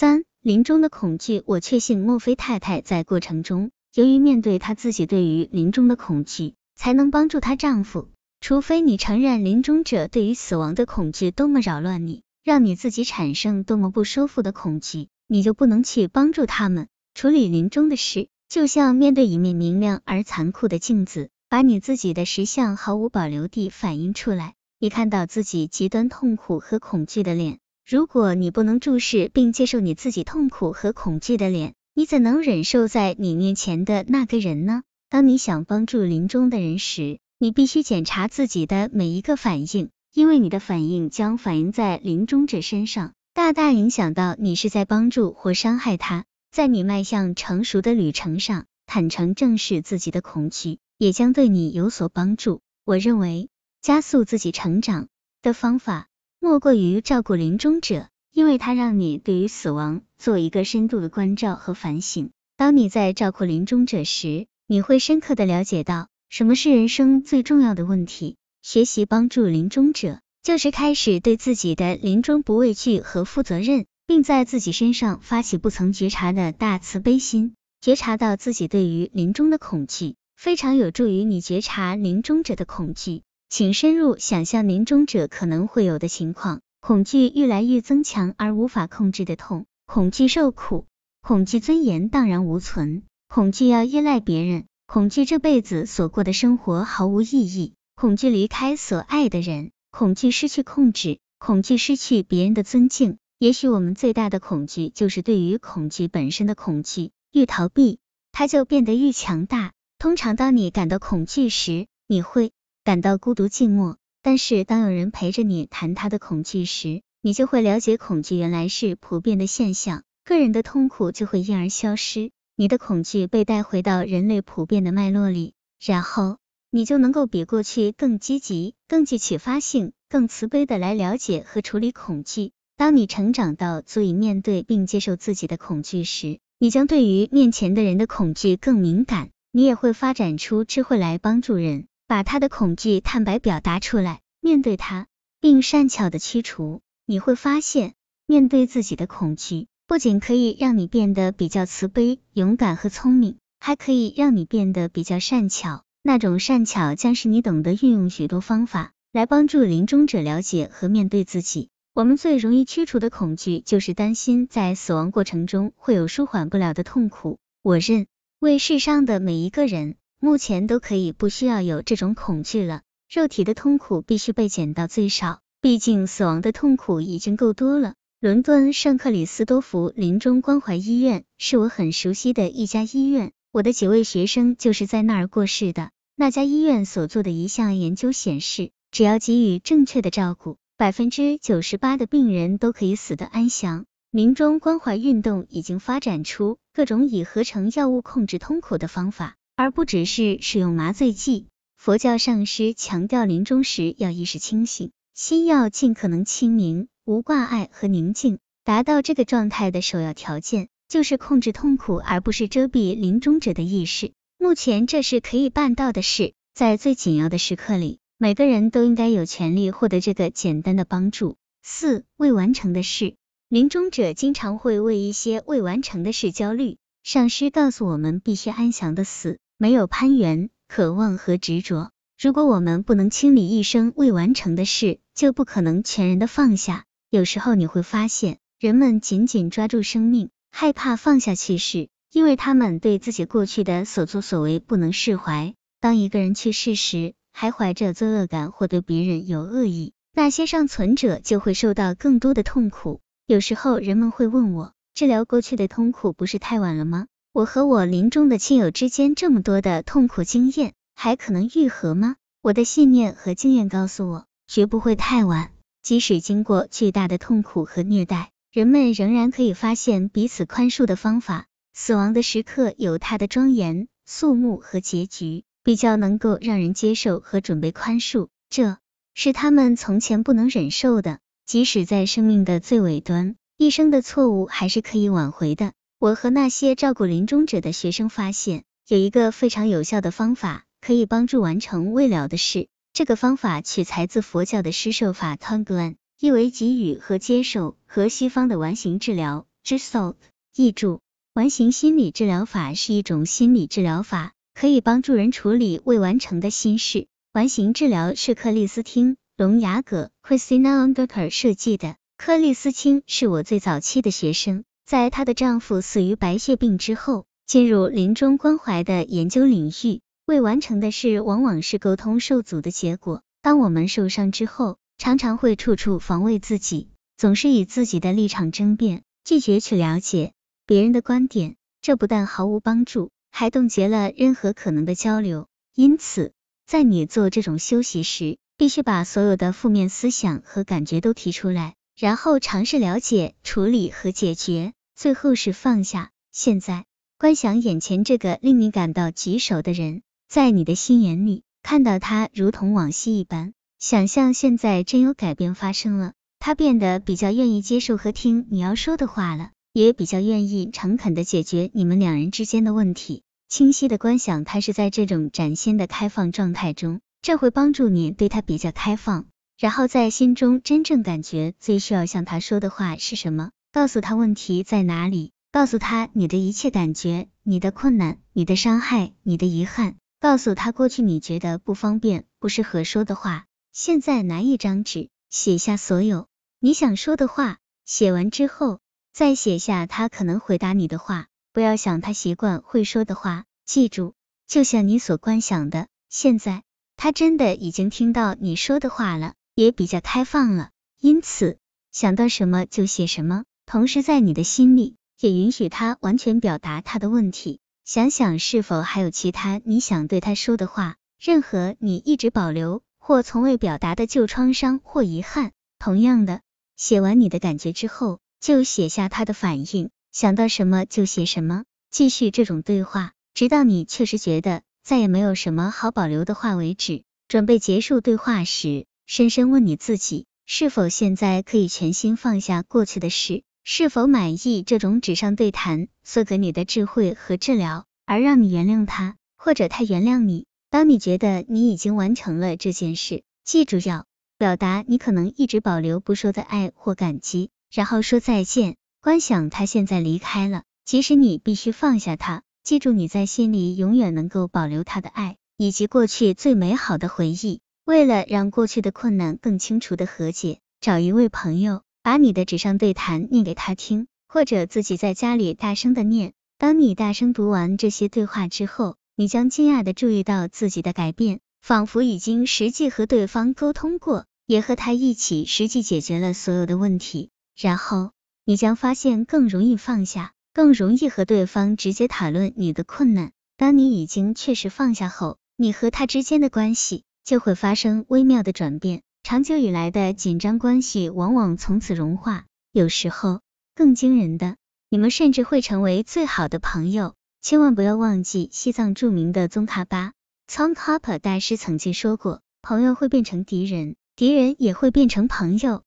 [0.00, 1.42] 三、临终的恐惧。
[1.44, 8.08] 我确信墨菲太太在过程中，由于面对她自己对于临终的恐惧，才能帮助她丈夫。
[8.40, 18.28] 除非你承认临终者对于死亡的恐惧多么扰乱你，让你自己产生多么不舒服的恐惧，你就不能去帮助他们处理临终的事。
[18.48, 24.54] 就像面对一面明亮而残酷的镜子，把你自己的实相毫无保留地反映出来。
[24.78, 27.58] 你看到自己极端痛苦和恐惧的脸，
[27.90, 34.82] 如果你不能注视并接受你自己痛苦和恐惧的脸，你怎能忍受在你面前的那个人呢？
[35.08, 46.26] 当你想帮助临终的人时，你必须检查自己的每一个反应，因为你的反应将反映在临终者身上，大大影响到你是在帮助或伤害他。
[46.50, 52.60] 在你迈向成熟的旅程上，坦诚正视自己的恐惧，也将对你有所帮助。
[52.84, 53.48] 我认为。
[53.80, 55.06] 加速自己成长
[55.40, 56.08] 的方法，
[56.48, 62.30] 莫过于照顾临终者，因为它让你对于死亡做一个深度的关照和反省。
[62.56, 68.36] 当你在照顾临终者时，你会深刻的了解到什么是人生最重要的问题。
[68.62, 77.52] 学习帮助临终者，就是开始对自己的临终不畏惧和负责任，并在自己身上发起不曾觉察的大慈悲心。
[77.82, 83.20] 觉察到自己对于临终的恐惧，非常有助于你觉察临终者的恐惧。
[83.50, 90.84] 请深入想象临终者可能会有的情况：恐惧愈来愈增强而无法控制的痛，恐惧受苦，
[91.22, 103.16] 恐惧尊严荡然无存，恐惧要依赖别人，恐惧这辈子所过的生活毫无意义，恐惧离开所爱的人，恐惧失去控制，恐惧失去别人的尊敬。
[103.38, 107.98] 也许我们最大的恐惧就是对于恐惧本身的恐惧，愈逃避，
[108.30, 109.72] 它就变得愈强大。
[109.98, 112.52] 通常，当你感到恐惧时，你会。
[112.88, 125.52] 感到孤独寂寞，但是当有人陪着你谈他的恐惧时，你就会了解恐惧原来是普遍的现象，个人的痛苦就会因而消失，你的恐惧被带回到人类普遍的脉络里，
[125.84, 126.38] 然后
[126.70, 132.52] 你就能够比过去更积极、更具启发性、更慈悲的来了解和处理恐惧。
[132.78, 141.86] 当你成长到足以面对并接受自己的恐惧时，你将对于面前的人的恐惧更敏感，你也会发展出智慧来帮助人。
[142.08, 145.06] 把他的恐惧坦白表达出来，面对他，
[145.40, 146.80] 并善巧的驱除。
[147.04, 147.92] 你会发现，
[148.26, 155.84] 面对自己的恐惧，不仅可以让你变得比较慈悲、勇敢和聪明，还可以让你变得比较善巧。
[156.02, 161.68] 那种善巧将是你懂得运用许多方法来帮助临终者了解和面对自己。
[161.92, 167.36] 我们最容易驱除的恐惧，就是担心在死亡过程中会有舒缓不了的痛苦。
[167.60, 168.06] 我认
[168.38, 169.96] 为世上的每一个人。
[170.20, 177.94] 目前都可以不需要有这种恐惧了，肉体的痛苦必须被减到最少，毕竟死亡的痛苦已经够多了。
[178.18, 185.90] 伦敦圣克里斯多福临终关怀医院是我很熟悉的一家医院，我的几位学生就是在那儿过世的。
[186.16, 193.84] 那家医院所做的一项研究显示，只要给予正确的照顾，百分之九十八的病人都可以死得安详。
[194.10, 199.36] 临终关怀运动已经发展出各种以合成药物控制痛苦的方法。
[199.58, 201.48] 而不只是使用麻醉剂。
[201.76, 208.38] 佛教上师强调，临终时要意识清醒，心要尽可能清明、无挂碍和宁静。
[208.62, 214.12] 达到这个状态的首要条件，就是控制痛苦，而不是遮蔽临终者的意识。
[214.38, 221.36] 目前这是可以办到的事，在最紧要的时刻里，每个人都应该有权利获得这个简单的帮助。
[221.64, 223.16] 四、未完成的事，
[223.48, 226.76] 临终者经常会为一些未完成的事焦虑。
[227.02, 229.40] 上师告诉我们，必须安详的死。
[229.60, 231.90] 没有攀援、渴望和执着。
[232.16, 236.84] 如果我们不能清理一生未完成的事，就不可能全然的放下。
[237.10, 245.54] 有时候你会发现，人们紧紧抓住生命，害怕放下去世，因为他们对自己过去的所作所为不能释怀。
[245.80, 253.00] 当一个人去世时，还怀着罪恶感或对别人有恶意，那些尚存者就会受到更多的痛苦。
[253.26, 257.08] 有时候人们会问我，治疗过去的痛苦不是太晚了吗？
[257.32, 262.16] 我和我临终的亲友之间这么多的痛苦经验，还可能愈合吗？
[262.40, 265.50] 我的信念和经验告诉我，绝不会太晚。
[265.82, 271.46] 即使经过巨大的痛苦和虐待，人们仍然可以发现彼此宽恕的方法。
[271.74, 278.78] 死亡的时刻有它的庄严、肃穆和结局，比较能够让人接受和准备宽恕，这
[279.14, 281.20] 是他们从前不能忍受的。
[281.46, 285.72] 即使在生命的最尾端，一生的错误还是可以挽回的。
[286.00, 292.68] 我和那些照顾临终者的学生发现，有一个非常有效的方法，可以帮助完成未了的事。
[292.92, 300.14] 这个方法取材自佛教的施舍法 t o n g l a n 意为给予和接受，和西方的完形治疗 Result
[300.54, 301.00] 译注：
[301.32, 307.08] 完形心理治疗法是一种心理治疗法，可以帮助人处理未完成的心事。
[307.32, 311.96] 完形治疗是克里斯汀·隆雅葛 （Christina Longaker） 设计的。
[312.16, 320.00] 克里斯汀是我最早期的学生，在她的丈夫死于白血病之后，进入临终关怀的研究领域。
[320.24, 323.20] 未完成的事往往是沟通受阻的结果。
[323.42, 326.88] 当我们受伤之后，常常会处处防卫自己，
[327.18, 330.32] 总是以自己的立场争辩，拒绝去了解
[330.64, 331.56] 别人的观点。
[331.82, 335.48] 这不但毫无帮助，还冻结了任何可能的交流。
[335.74, 336.32] 因此，
[336.66, 341.74] 在你做这种休息时，必须把所有的负面思想和感觉都提出来。
[341.94, 346.10] 然后尝试了解、处理和解决，最后是放下。
[346.32, 346.84] 现在，
[347.18, 363.22] 观想眼前这个令你感到棘手的人，在你的心眼里看到他如同往昔一般，想象现在真有改变发生了，他变得比较愿意接受和听你要说的话了，也比较愿意诚恳的解决你们两人之间的问题。
[363.48, 369.26] 清晰的观想他是在这种崭新的开放状态中，这会帮助你对他比较开放。
[369.60, 373.50] 然后在心中真正感觉最需要向他说的话是什么？
[373.72, 383.44] 告诉他问题在哪里，告诉他你的一切感觉、你的困难、你的伤害、你的遗憾，告诉他过去你觉得不方便、不适合说的话。
[383.72, 386.28] 现在拿一张纸，写下所有
[386.60, 387.58] 你想说的话。
[387.84, 388.80] 写完之后，
[389.12, 391.26] 再写下他可能回答你的话。
[391.52, 394.14] 不要想他习惯会说的话，记住，
[394.46, 396.62] 就像你所观想的，现在
[396.96, 399.34] 他真的已经听到你说的话了。
[399.54, 401.58] 也比较开放了，因此
[401.90, 407.60] 想到什么就写什么，同时在你的心里也允许他完全表达他的问题。
[407.84, 415.52] 想想是否还有其他你想对他说的话，任何你一直保留或从未表达的旧创伤或遗憾。
[415.78, 416.40] 同样的，
[416.78, 427.02] 写完你的感觉之后，就写下他的反应，想到什么就写什么，继续这种对话，直到你确实觉得再也没有什么好保留的话为止。
[427.28, 428.86] 准备结束对话时。
[429.04, 433.42] 深深问你自己，是否现在可以全心放下过去的事？
[433.70, 440.46] 是否满意这种纸上对谈所给你的智慧和治疗，而让你原谅他，或者他原谅你？
[440.70, 444.06] 当你觉得你已经完成了这件事，记住要
[444.38, 448.76] 表达你可能一直保留不说的爱或感激，然后说再见。
[449.02, 457.60] 观想他现在离开了，即使你必须放下他，记住你在心里永远能够保留他的爱，以及过去最美好的回忆。
[457.84, 466.32] 为了让过去的困难更清楚的和解，找一位朋友，把你的纸上对谈念给他听，或者自己在家里大声的念。
[466.56, 477.28] 当你大声读完这些对话之后，你将惊讶的注意到自己的改变，仿佛已经实际和对方沟通过，也和他一起实际解决了所有的问题。
[477.54, 478.12] 然后
[478.46, 483.32] 你将发现更容易放下，更容易和对方直接谈论你的困难。
[483.58, 487.04] 当你已经确实放下后，你和他之间的关系。
[487.22, 492.46] 就会发生微妙的转变，长久以来的紧张关系往往从此融化。
[492.72, 493.40] 有时候
[493.74, 494.56] 更惊人的，
[494.88, 497.14] 你们甚至会成为最好的朋友。
[497.40, 500.12] 千万不要忘记西藏著名的宗喀巴
[500.46, 505.82] 宗喀巴大师曾经说过：“朋友会变成敌人，敌人也会变成朋友。”